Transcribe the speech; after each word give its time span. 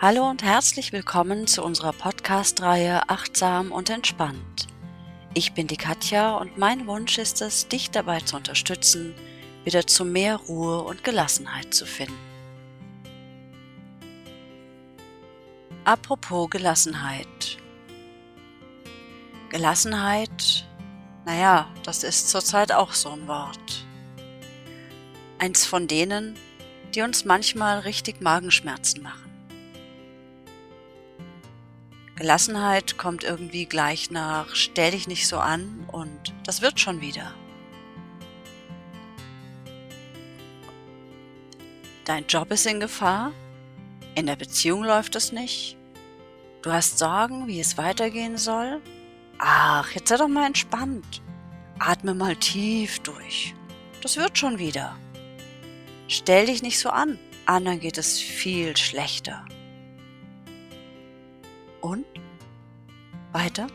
Hallo 0.00 0.30
und 0.30 0.44
herzlich 0.44 0.92
willkommen 0.92 1.48
zu 1.48 1.64
unserer 1.64 1.92
Podcast-Reihe 1.92 3.08
Achtsam 3.08 3.72
und 3.72 3.90
Entspannt. 3.90 4.68
Ich 5.34 5.54
bin 5.54 5.66
die 5.66 5.76
Katja 5.76 6.36
und 6.36 6.56
mein 6.56 6.86
Wunsch 6.86 7.18
ist 7.18 7.42
es, 7.42 7.66
dich 7.66 7.90
dabei 7.90 8.20
zu 8.20 8.36
unterstützen, 8.36 9.12
wieder 9.64 9.88
zu 9.88 10.04
mehr 10.04 10.36
Ruhe 10.36 10.82
und 10.82 11.02
Gelassenheit 11.02 11.74
zu 11.74 11.84
finden. 11.84 12.16
Apropos 15.82 16.48
Gelassenheit. 16.48 17.58
Gelassenheit, 19.50 20.64
naja, 21.26 21.66
das 21.82 22.04
ist 22.04 22.30
zurzeit 22.30 22.70
auch 22.70 22.92
so 22.92 23.10
ein 23.10 23.26
Wort. 23.26 23.84
Eins 25.40 25.66
von 25.66 25.88
denen, 25.88 26.36
die 26.94 27.02
uns 27.02 27.24
manchmal 27.24 27.80
richtig 27.80 28.20
Magenschmerzen 28.20 29.02
machen. 29.02 29.27
Gelassenheit 32.18 32.98
kommt 32.98 33.22
irgendwie 33.22 33.64
gleich 33.66 34.10
nach 34.10 34.52
stell 34.56 34.90
dich 34.90 35.06
nicht 35.06 35.28
so 35.28 35.38
an 35.38 35.86
und 35.92 36.34
das 36.44 36.62
wird 36.62 36.80
schon 36.80 37.00
wieder. 37.00 37.32
Dein 42.04 42.26
Job 42.26 42.50
ist 42.50 42.66
in 42.66 42.80
Gefahr, 42.80 43.30
in 44.16 44.26
der 44.26 44.34
Beziehung 44.34 44.82
läuft 44.82 45.14
es 45.14 45.30
nicht, 45.30 45.76
du 46.62 46.72
hast 46.72 46.98
Sorgen, 46.98 47.46
wie 47.46 47.60
es 47.60 47.78
weitergehen 47.78 48.36
soll. 48.36 48.82
Ach, 49.38 49.88
jetzt 49.92 50.08
sei 50.08 50.16
doch 50.16 50.26
mal 50.26 50.46
entspannt. 50.46 51.22
Atme 51.78 52.14
mal 52.14 52.34
tief 52.34 52.98
durch. 52.98 53.54
Das 54.02 54.16
wird 54.16 54.36
schon 54.36 54.58
wieder. 54.58 54.96
Stell 56.08 56.46
dich 56.46 56.62
nicht 56.62 56.80
so 56.80 56.88
an, 56.88 57.16
anderen 57.46 57.78
geht 57.78 57.96
es 57.96 58.18
viel 58.18 58.76
schlechter. 58.76 59.44
Und? 61.80 62.06
Weiter? 63.32 63.66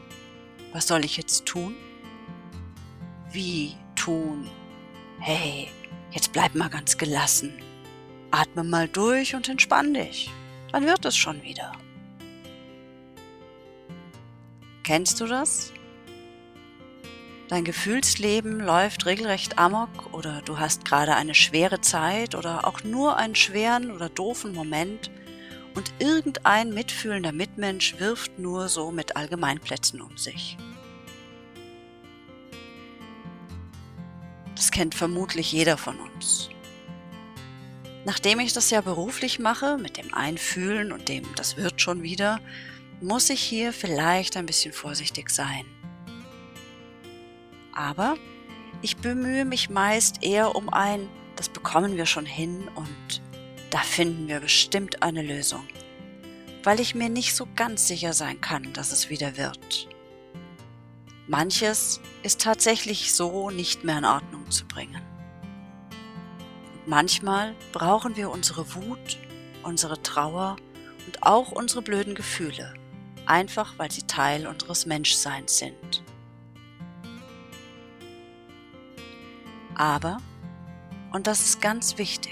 Was 0.74 0.88
soll 0.88 1.06
ich 1.06 1.18
jetzt 1.18 1.46
tun? 1.46 1.76
Wie 3.32 3.76
tun? 3.96 4.50
Hey, 5.20 5.70
jetzt 6.12 6.34
bleib 6.34 6.56
mal 6.56 6.70
ganz 6.70 6.98
gelassen. 6.98 7.54
Atme 8.32 8.64
mal 8.64 8.88
durch 8.88 9.36
und 9.36 9.48
entspann 9.48 9.94
dich. 9.94 10.32
Dann 10.72 10.86
wird 10.86 11.06
es 11.06 11.16
schon 11.16 11.44
wieder. 11.44 11.72
Kennst 14.84 15.22
du 15.22 15.28
das? 15.28 15.72
Dein 17.48 17.64
Gefühlsleben 17.64 18.60
läuft 18.60 19.06
regelrecht 19.06 19.60
amok 19.60 20.12
oder 20.14 20.42
du 20.42 20.58
hast 20.60 20.86
gerade 20.86 21.16
eine 21.16 21.36
schwere 21.36 21.82
Zeit 21.82 22.36
oder 22.36 22.68
auch 22.68 22.84
nur 22.84 23.18
einen 23.18 23.36
schweren 23.36 23.92
oder 23.92 24.10
doofen 24.10 24.54
Moment 24.54 25.12
und 25.76 25.94
irgendein 26.00 26.74
mitfühlender 26.74 27.32
Mitmensch 27.32 28.00
wirft 28.00 28.38
nur 28.40 28.70
so 28.70 28.92
mit 28.92 29.16
Allgemeinplätzen 29.16 30.02
um 30.02 30.18
sich. 30.18 30.58
Das 34.56 34.72
kennt 34.72 34.96
vermutlich 34.96 35.52
jeder 35.52 35.78
von 35.78 36.00
uns. 36.00 36.50
Nachdem 38.06 38.40
ich 38.40 38.54
das 38.54 38.70
ja 38.70 38.82
beruflich 38.82 39.40
mache, 39.40 39.78
mit 39.78 39.98
dem 39.98 40.14
Einfühlen 40.14 40.92
und 40.92 41.10
dem 41.10 41.24
das 41.36 41.58
wird 41.58 41.82
schon 41.82 42.04
wieder, 42.04 42.40
muss 43.02 43.30
ich 43.30 43.42
hier 43.42 43.74
vielleicht 43.74 44.38
ein 44.38 44.46
bisschen 44.46 44.74
vorsichtig 44.74 45.30
sein. 45.30 45.66
Aber 47.74 48.16
ich 48.82 48.98
bemühe 48.98 49.46
mich 49.46 49.70
meist 49.70 50.24
eher 50.24 50.56
um 50.56 50.72
ein, 50.72 51.10
das 51.36 51.50
bekommen 51.50 51.98
wir 51.98 52.06
schon 52.06 52.26
hin 52.26 52.70
und 52.76 53.23
da 53.74 53.80
finden 53.80 54.28
wir 54.28 54.40
bestimmt 54.40 55.02
eine 55.02 55.24
Lösung, 55.24 55.68
weil 56.62 56.80
ich 56.80 56.94
mir 56.94 57.10
nicht 57.10 57.36
so 57.36 57.48
ganz 57.56 57.88
sicher 57.88 58.14
sein 58.14 58.40
kann, 58.40 58.72
dass 58.74 58.92
es 58.92 59.10
wieder 59.10 59.36
wird. 59.36 59.90
Manches 61.28 62.00
ist 62.22 62.40
tatsächlich 62.42 63.16
so 63.16 63.50
nicht 63.50 63.84
mehr 63.84 63.98
in 63.98 64.06
Ordnung 64.06 64.52
zu 64.52 64.68
bringen. 64.68 65.02
Und 66.76 66.88
manchmal 66.88 67.56
brauchen 67.72 68.16
wir 68.16 68.30
unsere 68.30 68.76
Wut, 68.76 69.18
unsere 69.64 70.00
Trauer 70.04 70.58
und 71.08 71.24
auch 71.24 71.52
unsere 71.52 71.82
blöden 71.82 72.14
Gefühle, 72.14 72.76
einfach 73.26 73.80
weil 73.80 73.90
sie 73.90 74.04
Teil 74.04 74.46
unseres 74.46 74.86
Menschseins 74.86 75.58
sind. 75.58 76.04
Aber, 79.74 80.18
und 81.12 81.26
das 81.26 81.42
ist 81.42 81.60
ganz 81.60 81.98
wichtig, 81.98 82.23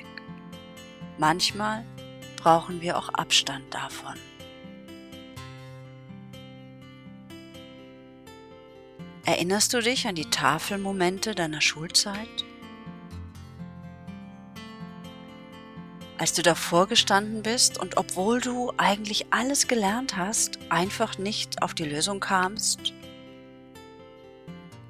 manchmal 1.21 1.85
brauchen 2.35 2.81
wir 2.81 2.97
auch 2.97 3.07
Abstand 3.09 3.73
davon. 3.73 4.15
Erinnerst 9.23 9.73
du 9.73 9.81
dich 9.81 10.07
an 10.07 10.15
die 10.15 10.29
Tafelmomente 10.29 11.33
deiner 11.33 11.61
Schulzeit? 11.61 12.27
Als 16.17 16.33
du 16.33 16.41
davor 16.41 16.87
gestanden 16.87 17.41
bist 17.43 17.79
und 17.79 17.97
obwohl 17.97 18.41
du 18.41 18.73
eigentlich 18.77 19.27
alles 19.31 19.67
gelernt 19.67 20.17
hast, 20.17 20.59
einfach 20.69 21.17
nicht 21.17 21.61
auf 21.61 21.73
die 21.73 21.85
Lösung 21.85 22.19
kamst 22.19 22.93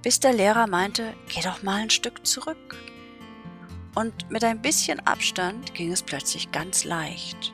bis 0.01 0.19
der 0.19 0.33
Lehrer 0.33 0.67
meinte, 0.67 1.13
geh 1.29 1.41
doch 1.41 1.61
mal 1.61 1.81
ein 1.81 1.89
Stück 1.89 2.25
zurück. 2.25 2.75
Und 3.94 4.31
mit 4.31 4.44
ein 4.44 4.62
bisschen 4.62 5.00
Abstand 5.06 5.74
ging 5.74 5.91
es 5.91 6.02
plötzlich 6.02 6.52
ganz 6.52 6.85
leicht. 6.85 7.53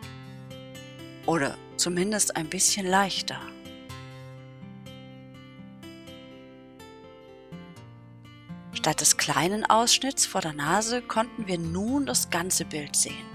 Oder 1.25 1.57
zumindest 1.77 2.35
ein 2.35 2.47
bisschen 2.47 2.85
leichter. 2.85 3.39
Statt 8.73 9.01
des 9.01 9.17
kleinen 9.17 9.65
Ausschnitts 9.65 10.25
vor 10.25 10.41
der 10.41 10.53
Nase 10.53 11.01
konnten 11.01 11.47
wir 11.47 11.57
nun 11.57 12.05
das 12.05 12.29
ganze 12.29 12.63
Bild 12.63 12.95
sehen, 12.95 13.25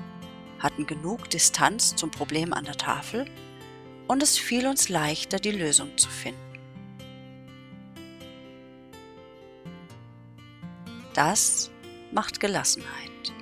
hatten 0.61 0.87
genug 0.87 1.29
Distanz 1.29 1.95
zum 1.97 2.11
Problem 2.11 2.53
an 2.53 2.65
der 2.65 2.77
Tafel 2.77 3.27
und 4.09 4.23
es 4.23 4.39
fiel 4.39 4.67
uns 4.67 4.89
leichter, 4.89 5.39
die 5.39 5.51
Lösung 5.51 5.99
zu 5.99 6.09
finden. 6.09 6.41
Das 11.13 11.71
macht 12.13 12.41
Gelassenheit. 12.41 13.33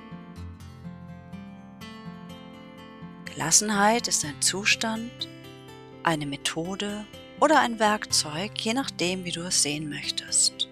Gelassenheit 3.25 4.07
ist 4.07 4.25
ein 4.25 4.41
Zustand, 4.41 5.11
eine 6.03 6.25
Methode 6.25 7.05
oder 7.39 7.59
ein 7.59 7.79
Werkzeug, 7.79 8.57
je 8.59 8.73
nachdem, 8.73 9.25
wie 9.25 9.31
du 9.31 9.41
es 9.41 9.61
sehen 9.61 9.89
möchtest. 9.89 10.67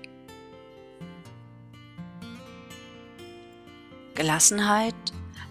Gelassenheit 4.15 4.95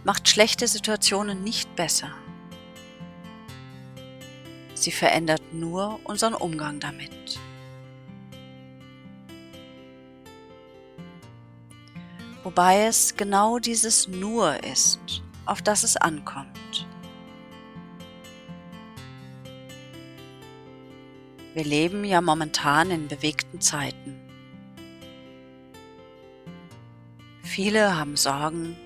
macht 0.04 0.28
schlechte 0.28 0.69
Situationen 0.69 1.42
nicht 1.42 1.75
besser. 1.76 2.12
Sie 4.75 4.92
verändert 4.92 5.42
nur 5.53 6.00
unseren 6.04 6.34
Umgang 6.34 6.78
damit. 6.78 7.41
Wobei 12.48 12.86
es 12.86 13.14
genau 13.14 13.59
dieses 13.59 14.09
nur 14.09 14.64
ist, 14.64 15.22
auf 15.44 15.60
das 15.60 15.82
es 15.82 15.98
ankommt. 15.98 16.88
Wir 21.53 21.64
leben 21.64 22.04
ja 22.06 22.22
momentan 22.22 22.91
in 22.91 23.06
bewegten 23.06 23.60
Zeiten. 23.60 24.19
Viele 27.42 27.94
haben 27.94 28.16
Sorgen, 28.16 28.78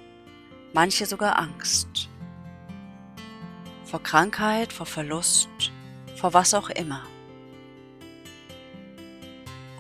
manche 0.73 1.07
sogar 1.07 1.39
Angst. 1.39 2.09
Vor 3.85 4.03
Krankheit, 4.03 4.73
vor 4.73 4.87
Verlust, 4.87 5.71
vor 6.17 6.35
was 6.35 6.53
auch 6.53 6.71
immer. 6.71 7.03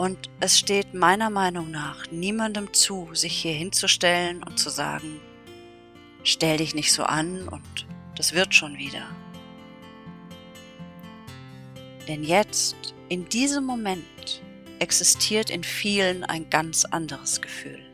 Und 0.03 0.31
es 0.41 0.59
steht 0.59 0.95
meiner 0.95 1.31
Meinung 1.31 1.71
nach 1.71 2.11
niemandem 2.11 2.73
zu, 2.75 3.11
sich 3.13 3.35
hier 3.35 3.53
hinzustellen 3.53 4.43
und 4.43 4.59
zu 4.59 4.69
sagen, 4.69 5.21
stell 6.25 6.57
dich 6.57 6.75
nicht 6.75 6.93
so 6.93 7.05
an 7.05 7.47
und 7.47 7.87
das 8.17 8.33
wird 8.33 8.53
schon 8.53 8.77
wieder. 8.79 9.07
Denn 12.09 12.25
jetzt, 12.25 12.75
in 13.11 13.29
diesem 13.29 13.65
Moment, 13.65 14.43
existiert 14.81 15.51
in 15.51 15.63
vielen 15.63 16.25
ein 16.25 16.51
ganz 16.51 16.85
anderes 16.85 17.41
Gefühl. 17.41 17.89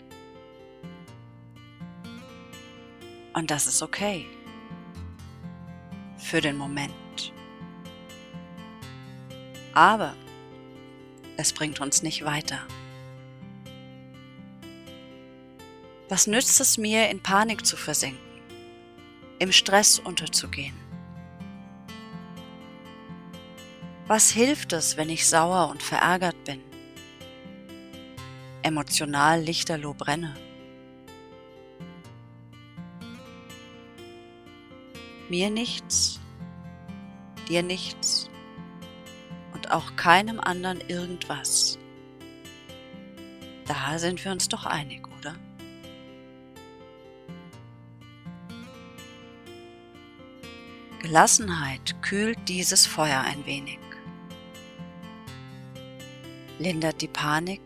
Und 3.35 3.51
das 3.51 3.67
ist 3.67 3.83
okay. 3.83 4.25
Für 6.17 6.41
den 6.41 6.57
Moment. 6.57 7.35
Aber 9.75 10.15
es 11.39 11.55
bringt 11.55 11.81
uns 11.81 12.03
nicht 12.03 12.27
weiter. 12.27 12.61
Was 16.11 16.27
nützt 16.27 16.61
es 16.61 16.77
mir, 16.77 17.09
in 17.09 17.23
Panik 17.23 17.65
zu 17.65 17.77
versinken, 17.77 18.21
im 19.39 19.53
Stress 19.53 19.99
unterzugehen, 19.99 20.75
Was 24.09 24.31
hilft 24.31 24.73
es, 24.73 24.97
wenn 24.97 25.11
ich 25.11 25.29
sauer 25.29 25.69
und 25.69 25.83
verärgert 25.83 26.43
bin? 26.45 26.63
Emotional 28.63 29.43
lichterloh 29.43 29.93
brenne? 29.93 30.35
Mir 35.29 35.51
nichts, 35.51 36.21
dir 37.51 37.63
nichts 37.63 38.28
auch 39.71 39.97
keinem 39.97 40.41
anderen 40.41 40.81
irgendwas. 40.89 41.79
Da 43.67 43.99
sind 43.99 44.25
wir 44.25 44.33
uns 44.33 44.49
doch 44.49 44.65
einig, 44.65 45.07
oder? 45.19 45.35
Gelassenheit 51.01 52.03
kühlt 52.03 52.39
dieses 52.49 52.87
Feuer 52.87 53.21
ein 53.21 53.47
wenig, 53.47 53.79
lindert 56.59 57.01
die 57.01 57.09
Panik, 57.09 57.61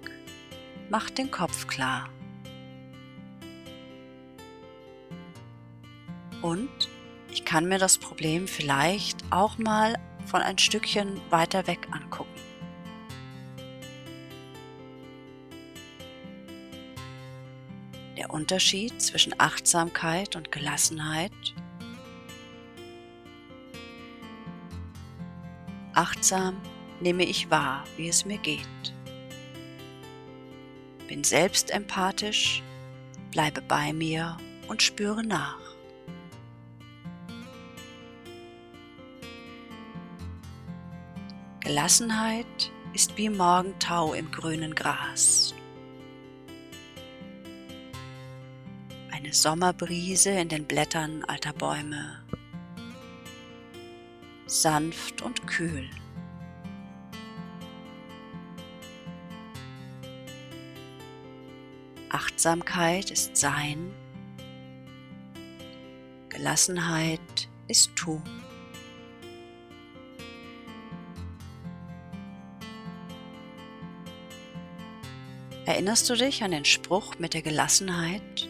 macht 0.91 1.19
den 1.19 1.31
Kopf 1.31 1.67
klar. 1.67 2.09
Und 6.43 6.89
ich 7.31 7.45
kann 7.45 7.67
mir 7.67 7.79
das 7.79 7.97
Problem 7.99 8.47
vielleicht 8.47 9.19
auch 9.31 9.57
mal 9.57 9.95
von 10.33 10.41
ein 10.41 10.57
Stückchen 10.57 11.21
weiter 11.29 11.67
weg 11.67 11.87
angucken. 11.91 12.41
Der 18.17 18.31
Unterschied 18.31 19.03
zwischen 19.03 19.39
Achtsamkeit 19.39 20.35
und 20.35 20.51
Gelassenheit. 20.51 21.33
Achtsam 25.93 26.57
nehme 27.01 27.25
ich 27.25 27.51
wahr, 27.51 27.85
wie 27.99 28.09
es 28.09 28.25
mir 28.25 28.39
geht. 28.39 28.67
Bin 31.09 31.25
selbst 31.25 31.71
empathisch, 31.71 32.63
bleibe 33.33 33.61
bei 33.61 33.93
mir 33.93 34.39
und 34.67 34.81
spüre 34.81 35.23
nach. 35.23 35.62
Gelassenheit 41.73 42.71
ist 42.93 43.17
wie 43.17 43.31
Morgentau 43.31 44.13
im 44.13 44.31
grünen 44.31 44.75
Gras. 44.75 45.55
Eine 49.11 49.33
Sommerbrise 49.33 50.33
in 50.33 50.51
den 50.51 50.67
Blättern 50.67 51.25
alter 51.25 51.55
Bäume. 51.55 52.23
Sanft 54.45 55.23
und 55.23 55.47
kühl. 55.47 55.89
Achtsamkeit 62.11 63.11
ist 63.11 63.35
Sein. 63.35 63.95
Gelassenheit 66.29 67.49
ist 67.67 67.97
Tun. 67.97 68.42
Erinnerst 75.73 76.11
du 76.11 76.17
dich 76.17 76.43
an 76.45 76.51
den 76.51 76.67
Spruch 76.67 77.19
mit 77.19 77.33
der 77.33 77.41
Gelassenheit? 77.41 78.47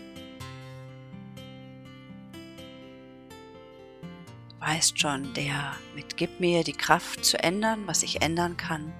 Weißt 4.58 4.98
schon, 4.98 5.32
der 5.34 5.76
mit 5.94 6.16
Gib 6.16 6.40
mir 6.40 6.64
die 6.64 6.72
Kraft 6.72 7.24
zu 7.24 7.40
ändern, 7.40 7.86
was 7.86 8.02
ich 8.02 8.22
ändern 8.22 8.56
kann, 8.56 8.92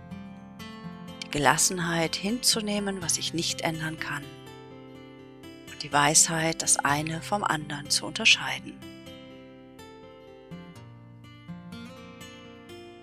die 1.24 1.30
Gelassenheit 1.32 2.14
hinzunehmen, 2.14 3.02
was 3.02 3.18
ich 3.18 3.34
nicht 3.34 3.62
ändern 3.62 3.98
kann 3.98 4.22
und 5.72 5.82
die 5.82 5.92
Weisheit, 5.92 6.62
das 6.62 6.76
eine 6.76 7.22
vom 7.22 7.42
anderen 7.42 7.90
zu 7.90 8.06
unterscheiden. 8.06 8.78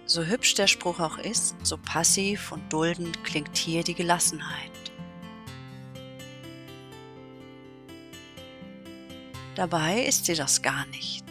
So 0.05 0.23
hübsch 0.23 0.53
der 0.53 0.67
Spruch 0.67 1.01
auch 1.01 1.17
ist, 1.17 1.57
so 1.61 1.77
passiv 1.77 2.53
und 2.53 2.71
duldend 2.71 3.21
klingt 3.25 3.57
hier 3.57 3.83
die 3.83 3.95
Gelassenheit. 3.95 4.78
Dabei 9.59 10.05
ist 10.05 10.23
sie 10.23 10.35
das 10.35 10.61
gar 10.61 10.85
nicht. 10.85 11.25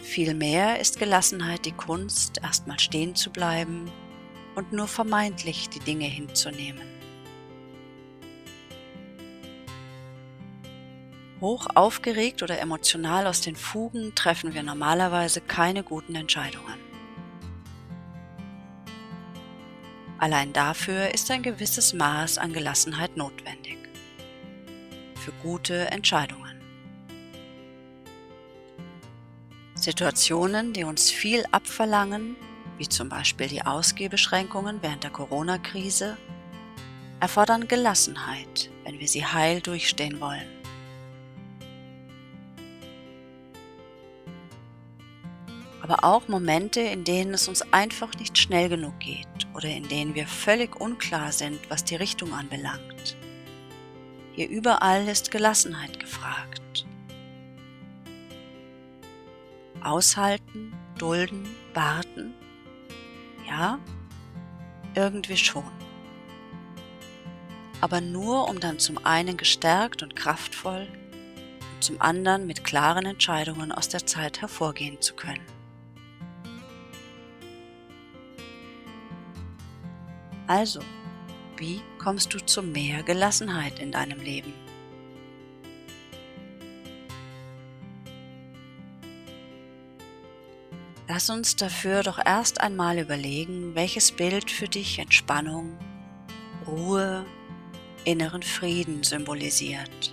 Vielmehr 0.00 0.78
ist 0.80 0.98
Gelassenheit 0.98 1.64
die 1.64 1.72
Kunst, 1.72 2.42
erstmal 2.42 2.78
stehen 2.78 3.14
zu 3.14 3.30
bleiben 3.30 3.90
und 4.54 4.70
nur 4.70 4.86
vermeintlich 4.86 5.70
die 5.70 5.78
Dinge 5.78 6.04
hinzunehmen. 6.04 6.86
Hoch 11.40 11.66
aufgeregt 11.74 12.42
oder 12.42 12.60
emotional 12.60 13.26
aus 13.26 13.40
den 13.40 13.56
Fugen 13.56 14.14
treffen 14.14 14.52
wir 14.52 14.62
normalerweise 14.62 15.40
keine 15.40 15.82
guten 15.82 16.16
Entscheidungen. 16.16 16.78
Allein 20.18 20.52
dafür 20.52 21.14
ist 21.14 21.30
ein 21.30 21.42
gewisses 21.42 21.94
Maß 21.94 22.36
an 22.36 22.52
Gelassenheit 22.52 23.16
notwendig 23.16 23.63
für 25.24 25.32
gute 25.42 25.90
Entscheidungen. 25.90 26.60
Situationen, 29.74 30.74
die 30.74 30.84
uns 30.84 31.10
viel 31.10 31.44
abverlangen, 31.50 32.36
wie 32.76 32.88
zum 32.88 33.08
Beispiel 33.08 33.48
die 33.48 33.62
Ausgehbeschränkungen 33.62 34.82
während 34.82 35.02
der 35.02 35.10
Corona-Krise, 35.10 36.18
erfordern 37.20 37.68
Gelassenheit, 37.68 38.70
wenn 38.84 39.00
wir 39.00 39.08
sie 39.08 39.24
heil 39.24 39.62
durchstehen 39.62 40.20
wollen. 40.20 40.48
Aber 45.80 46.04
auch 46.04 46.28
Momente, 46.28 46.80
in 46.80 47.04
denen 47.04 47.34
es 47.34 47.48
uns 47.48 47.62
einfach 47.72 48.14
nicht 48.18 48.36
schnell 48.36 48.68
genug 48.68 48.98
geht 49.00 49.26
oder 49.54 49.68
in 49.68 49.88
denen 49.88 50.14
wir 50.14 50.26
völlig 50.26 50.78
unklar 50.80 51.32
sind, 51.32 51.60
was 51.70 51.84
die 51.84 51.96
Richtung 51.96 52.32
anbelangt. 52.32 53.16
Hier 54.34 54.48
überall 54.48 55.06
ist 55.06 55.30
Gelassenheit 55.30 56.00
gefragt. 56.00 56.84
Aushalten, 59.80 60.72
dulden, 60.98 61.46
warten. 61.72 62.34
Ja, 63.46 63.78
irgendwie 64.96 65.36
schon. 65.36 65.70
Aber 67.80 68.00
nur, 68.00 68.48
um 68.48 68.58
dann 68.58 68.80
zum 68.80 68.98
einen 69.04 69.36
gestärkt 69.36 70.02
und 70.02 70.16
kraftvoll 70.16 70.88
und 71.74 71.84
zum 71.84 72.00
anderen 72.00 72.46
mit 72.46 72.64
klaren 72.64 73.06
Entscheidungen 73.06 73.70
aus 73.70 73.88
der 73.88 74.04
Zeit 74.04 74.40
hervorgehen 74.40 75.00
zu 75.00 75.14
können. 75.14 75.46
Also, 80.46 80.80
wie 81.64 81.80
kommst 81.98 82.34
du 82.34 82.38
zu 82.44 82.62
mehr 82.62 83.02
Gelassenheit 83.02 83.78
in 83.78 83.90
deinem 83.90 84.20
Leben? 84.20 84.52
Lass 91.08 91.30
uns 91.30 91.56
dafür 91.56 92.02
doch 92.02 92.18
erst 92.22 92.60
einmal 92.60 92.98
überlegen, 92.98 93.74
welches 93.74 94.12
Bild 94.12 94.50
für 94.50 94.68
dich 94.68 94.98
Entspannung, 94.98 95.78
Ruhe, 96.66 97.24
inneren 98.04 98.42
Frieden 98.42 99.02
symbolisiert. 99.02 100.12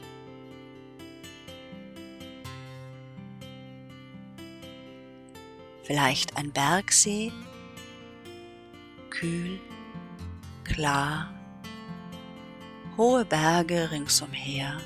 Vielleicht 5.84 6.38
ein 6.38 6.52
Bergsee, 6.54 7.34
kühl 9.10 9.60
klar, 10.64 11.41
hohe 12.98 13.26
Berge 13.26 13.90
ringsumher, 13.92 14.78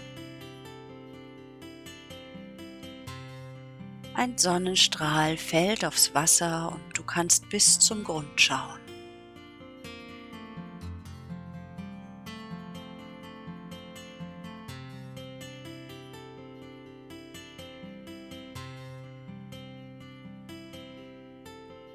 ein 4.18 4.38
Sonnenstrahl 4.38 5.36
fällt 5.36 5.84
aufs 5.84 6.14
Wasser 6.14 6.72
und 6.72 6.98
du 6.98 7.04
kannst 7.04 7.50
bis 7.50 7.78
zum 7.80 8.04
Grund 8.04 8.40
schauen. 8.40 8.80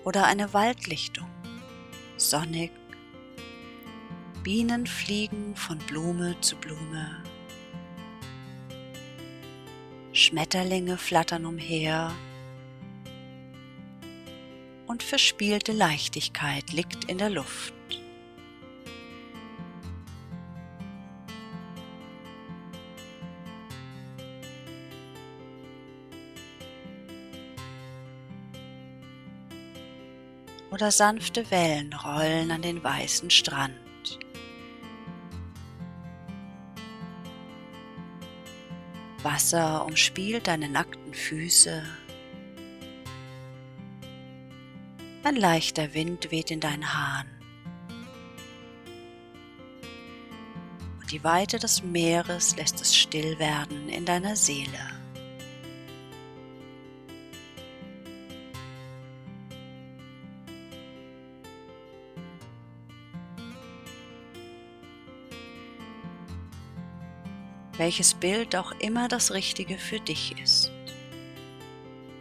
Oder 0.05 0.26
eine 0.26 0.52
Waldlichtung, 0.52 1.29
sonnig 2.17 2.71
Bienen 4.50 4.85
fliegen 4.85 5.54
von 5.54 5.78
Blume 5.78 6.35
zu 6.40 6.57
Blume. 6.57 7.23
Schmetterlinge 10.12 10.99
flattern 10.99 11.47
umher. 11.47 12.11
und 14.88 15.04
verspielte 15.04 15.71
Leichtigkeit 15.71 16.73
liegt 16.73 17.04
in 17.04 17.19
der 17.19 17.30
Luft. 17.30 17.75
Oder 30.73 30.90
sanfte 30.90 31.49
Wellen 31.52 31.92
rollen 31.92 32.50
an 32.50 32.62
den 32.62 32.83
weißen 32.83 33.30
Strand. 33.30 33.90
Wasser 39.41 39.87
umspielt 39.87 40.49
deine 40.49 40.69
nackten 40.69 41.15
Füße. 41.15 41.83
Ein 45.25 45.35
leichter 45.35 45.95
Wind 45.95 46.31
weht 46.31 46.51
in 46.51 46.61
deinen 46.61 46.93
Haaren. 46.93 47.31
Und 51.01 51.11
die 51.11 51.25
Weite 51.25 51.59
des 51.59 51.83
Meeres 51.83 52.55
lässt 52.57 52.83
es 52.83 52.95
still 52.95 53.39
werden 53.39 53.89
in 53.89 54.05
deiner 54.05 54.37
Seele. 54.37 55.00
Welches 67.81 68.13
Bild 68.13 68.57
auch 68.57 68.73
immer 68.79 69.09
das 69.09 69.33
Richtige 69.33 69.79
für 69.79 70.01
dich 70.01 70.35
ist. 70.45 70.71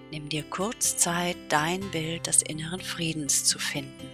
Nimm 0.09 0.29
dir 0.29 0.43
kurz 0.43 0.95
Zeit, 0.95 1.35
dein 1.49 1.81
Bild 1.91 2.27
des 2.27 2.41
inneren 2.43 2.79
Friedens 2.79 3.43
zu 3.43 3.59
finden. 3.59 4.08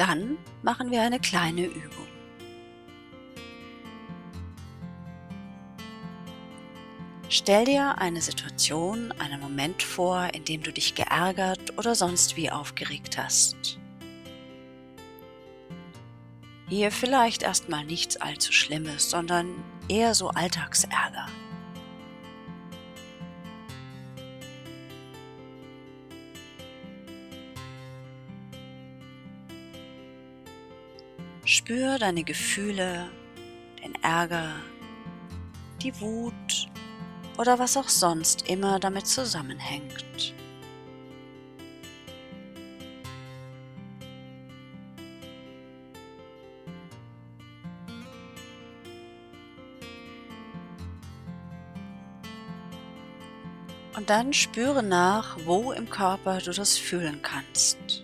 Dann 0.00 0.38
machen 0.62 0.90
wir 0.90 1.02
eine 1.02 1.20
kleine 1.20 1.66
Übung. 1.66 2.06
Stell 7.28 7.66
dir 7.66 7.98
eine 7.98 8.22
Situation, 8.22 9.12
einen 9.18 9.38
Moment 9.42 9.82
vor, 9.82 10.32
in 10.32 10.46
dem 10.46 10.62
du 10.62 10.72
dich 10.72 10.94
geärgert 10.94 11.76
oder 11.76 11.94
sonst 11.94 12.38
wie 12.38 12.50
aufgeregt 12.50 13.18
hast. 13.18 13.78
Hier 16.70 16.90
vielleicht 16.90 17.42
erstmal 17.42 17.84
nichts 17.84 18.16
allzu 18.16 18.52
Schlimmes, 18.52 19.10
sondern 19.10 19.50
eher 19.86 20.14
so 20.14 20.30
Alltagsärger. 20.30 21.26
Spür 31.70 32.00
deine 32.00 32.24
Gefühle, 32.24 33.08
den 33.80 33.94
Ärger, 34.02 34.56
die 35.80 36.00
Wut 36.00 36.68
oder 37.38 37.60
was 37.60 37.76
auch 37.76 37.88
sonst 37.88 38.50
immer 38.50 38.80
damit 38.80 39.06
zusammenhängt. 39.06 40.34
Und 53.96 54.10
dann 54.10 54.32
spüre 54.32 54.82
nach, 54.82 55.38
wo 55.44 55.70
im 55.70 55.88
Körper 55.88 56.38
du 56.38 56.50
das 56.50 56.76
fühlen 56.76 57.20
kannst. 57.22 57.99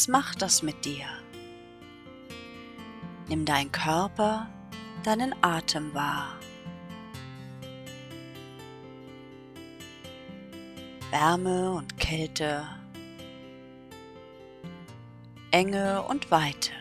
Was 0.00 0.08
macht 0.08 0.40
das 0.40 0.62
mit 0.62 0.86
dir? 0.86 1.04
Nimm 3.28 3.44
deinen 3.44 3.70
Körper, 3.70 4.48
deinen 5.02 5.34
Atem 5.42 5.92
wahr. 5.92 6.38
Wärme 11.10 11.72
und 11.72 11.98
Kälte, 11.98 12.66
Enge 15.50 16.02
und 16.04 16.30
Weite. 16.30 16.79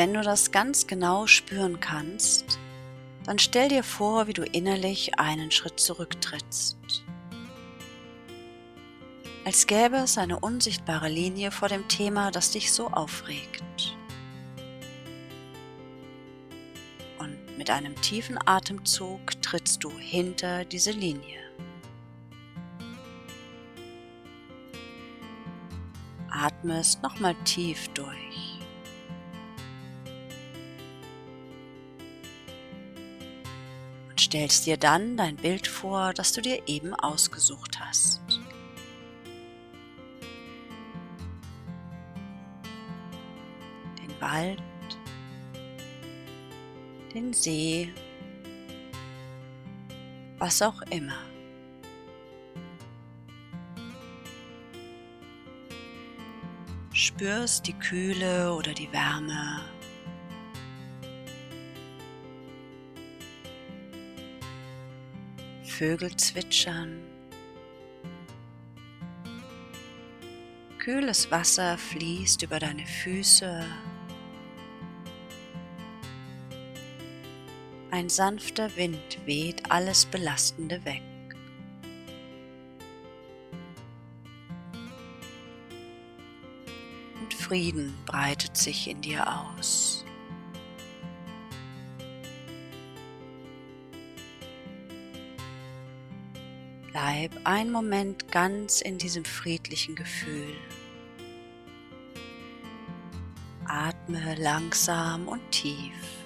Wenn 0.00 0.14
du 0.14 0.22
das 0.22 0.50
ganz 0.50 0.86
genau 0.86 1.26
spüren 1.26 1.78
kannst, 1.78 2.58
dann 3.26 3.38
stell 3.38 3.68
dir 3.68 3.82
vor, 3.82 4.28
wie 4.28 4.32
du 4.32 4.44
innerlich 4.44 5.18
einen 5.18 5.50
Schritt 5.50 5.78
zurücktrittst. 5.78 7.04
Als 9.44 9.66
gäbe 9.66 9.96
es 9.96 10.16
eine 10.16 10.40
unsichtbare 10.40 11.10
Linie 11.10 11.50
vor 11.50 11.68
dem 11.68 11.86
Thema, 11.86 12.30
das 12.30 12.52
dich 12.52 12.72
so 12.72 12.86
aufregt. 12.86 13.94
Und 17.18 17.58
mit 17.58 17.68
einem 17.68 17.94
tiefen 18.00 18.38
Atemzug 18.46 19.42
trittst 19.42 19.84
du 19.84 19.90
hinter 19.98 20.64
diese 20.64 20.92
Linie. 20.92 21.40
Atmest 26.30 27.02
nochmal 27.02 27.34
tief 27.44 27.88
durch. 27.88 28.49
Stellst 34.30 34.64
dir 34.64 34.76
dann 34.76 35.16
dein 35.16 35.34
Bild 35.34 35.66
vor, 35.66 36.14
das 36.14 36.32
du 36.32 36.40
dir 36.40 36.62
eben 36.68 36.94
ausgesucht 36.94 37.80
hast. 37.80 38.20
Den 43.98 44.20
Wald, 44.20 44.62
den 47.12 47.32
See, 47.32 47.92
was 50.38 50.62
auch 50.62 50.80
immer. 50.90 51.18
Spürst 56.92 57.66
die 57.66 57.72
Kühle 57.72 58.54
oder 58.54 58.74
die 58.74 58.92
Wärme 58.92 59.60
Vögel 65.80 66.14
zwitschern. 66.14 67.00
Kühles 70.78 71.30
Wasser 71.30 71.78
fließt 71.78 72.42
über 72.42 72.58
deine 72.58 72.84
Füße. 72.86 73.64
Ein 77.90 78.10
sanfter 78.10 78.76
Wind 78.76 79.20
weht 79.24 79.70
alles 79.70 80.04
Belastende 80.04 80.84
weg. 80.84 81.00
Und 87.22 87.32
Frieden 87.32 87.94
breitet 88.04 88.54
sich 88.54 88.86
in 88.86 89.00
dir 89.00 89.26
aus. 89.26 90.04
Bleib 96.92 97.30
einen 97.44 97.70
Moment 97.70 98.32
ganz 98.32 98.80
in 98.80 98.98
diesem 98.98 99.24
friedlichen 99.24 99.94
Gefühl. 99.94 100.56
Atme 103.64 104.34
langsam 104.36 105.28
und 105.28 105.40
tief. 105.52 106.19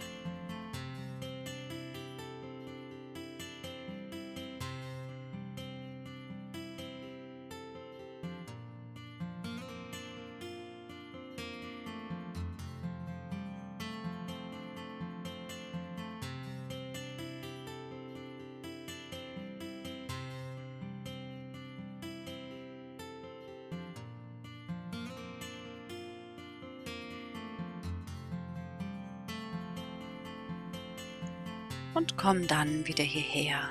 Und 31.95 32.17
komm 32.17 32.47
dann 32.47 32.87
wieder 32.87 33.05
hierher. 33.05 33.69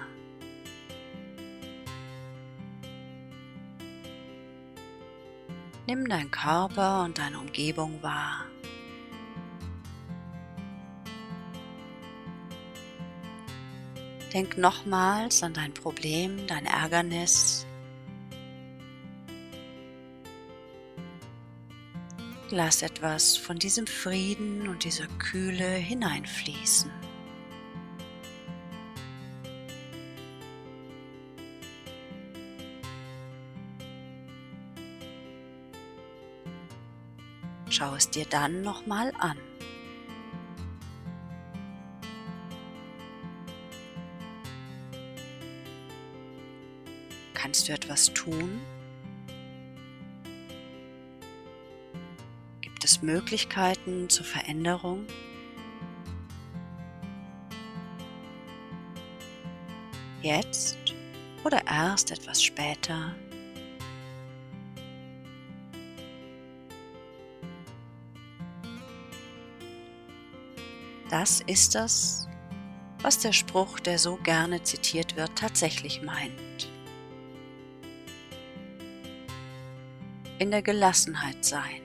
Nimm 5.85 6.07
deinen 6.07 6.31
Körper 6.31 7.03
und 7.03 7.19
deine 7.19 7.39
Umgebung 7.39 8.01
wahr. 8.01 8.45
Denk 14.33 14.57
nochmals 14.57 15.43
an 15.43 15.53
dein 15.53 15.73
Problem, 15.73 16.47
dein 16.47 16.65
Ärgernis. 16.65 17.67
Lass 22.49 22.81
etwas 22.81 23.37
von 23.37 23.59
diesem 23.59 23.85
Frieden 23.85 24.67
und 24.69 24.85
dieser 24.85 25.07
Kühle 25.19 25.67
hineinfließen. 25.67 27.02
Schau 37.83 37.95
es 37.95 38.09
dir 38.09 38.23
dann 38.23 38.61
nochmal 38.61 39.11
an. 39.19 39.37
Kannst 47.33 47.67
du 47.67 47.73
etwas 47.73 48.13
tun? 48.13 48.61
Gibt 52.61 52.85
es 52.85 53.01
Möglichkeiten 53.01 54.07
zur 54.07 54.25
Veränderung? 54.25 55.05
Jetzt 60.21 60.77
oder 61.43 61.67
erst 61.67 62.11
etwas 62.11 62.41
später? 62.41 63.13
Das 71.13 71.41
ist 71.41 71.75
das, 71.75 72.27
was 73.03 73.19
der 73.19 73.33
Spruch, 73.33 73.79
der 73.79 73.99
so 73.99 74.15
gerne 74.15 74.63
zitiert 74.63 75.15
wird, 75.15 75.35
tatsächlich 75.35 76.01
meint. 76.01 76.67
In 80.39 80.49
der 80.49 80.63
Gelassenheit 80.63 81.45
sein. 81.45 81.83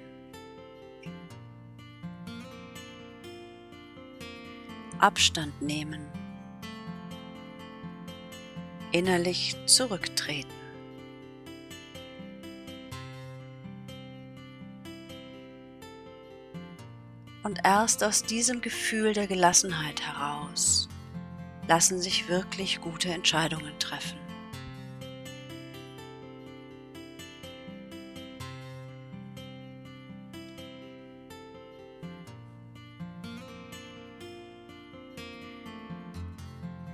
Abstand 4.98 5.60
nehmen. 5.60 6.06
Innerlich 8.92 9.54
zurücktreten. 9.66 10.57
Und 17.48 17.60
erst 17.64 18.04
aus 18.04 18.22
diesem 18.24 18.60
Gefühl 18.60 19.14
der 19.14 19.26
Gelassenheit 19.26 20.02
heraus 20.02 20.86
lassen 21.66 21.98
sich 21.98 22.28
wirklich 22.28 22.78
gute 22.82 23.08
Entscheidungen 23.08 23.72
treffen. 23.78 24.18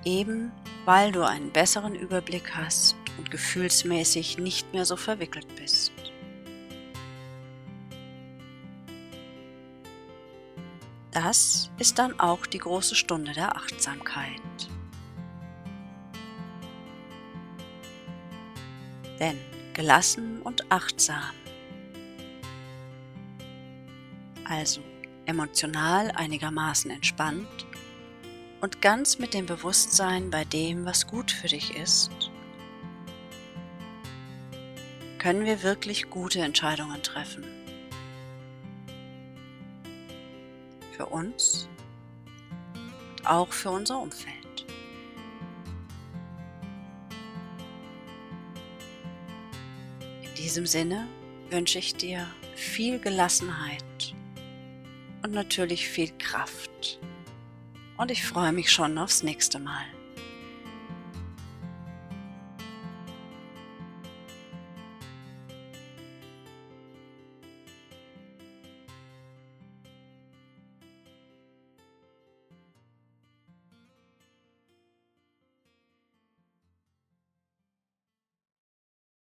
Eben 0.04 0.52
weil 0.84 1.10
du 1.10 1.26
einen 1.26 1.50
besseren 1.50 1.96
Überblick 1.96 2.54
hast 2.54 2.94
und 3.18 3.32
gefühlsmäßig 3.32 4.38
nicht 4.38 4.72
mehr 4.72 4.84
so 4.84 4.94
verwickelt 4.94 5.48
bist. 5.56 5.93
Das 11.14 11.70
ist 11.78 12.00
dann 12.00 12.18
auch 12.18 12.44
die 12.44 12.58
große 12.58 12.96
Stunde 12.96 13.32
der 13.32 13.56
Achtsamkeit. 13.56 14.40
Denn 19.20 19.38
gelassen 19.74 20.42
und 20.42 20.72
achtsam, 20.72 21.32
also 24.44 24.80
emotional 25.26 26.10
einigermaßen 26.10 26.90
entspannt 26.90 27.66
und 28.60 28.82
ganz 28.82 29.20
mit 29.20 29.34
dem 29.34 29.46
Bewusstsein 29.46 30.30
bei 30.30 30.44
dem, 30.44 30.84
was 30.84 31.06
gut 31.06 31.30
für 31.30 31.46
dich 31.46 31.76
ist, 31.76 32.10
können 35.18 35.44
wir 35.44 35.62
wirklich 35.62 36.10
gute 36.10 36.40
Entscheidungen 36.40 37.02
treffen. 37.04 37.63
Für 40.96 41.06
uns 41.06 41.68
und 43.24 43.26
auch 43.26 43.52
für 43.52 43.70
unser 43.70 44.00
Umfeld. 44.00 44.66
In 50.22 50.34
diesem 50.36 50.66
Sinne 50.66 51.08
wünsche 51.50 51.78
ich 51.78 51.94
dir 51.94 52.26
viel 52.54 52.98
Gelassenheit 52.98 54.14
und 55.22 55.32
natürlich 55.32 55.88
viel 55.88 56.10
Kraft. 56.18 57.00
Und 57.96 58.10
ich 58.10 58.24
freue 58.24 58.52
mich 58.52 58.70
schon 58.70 58.98
aufs 58.98 59.22
nächste 59.22 59.58
Mal. 59.58 59.84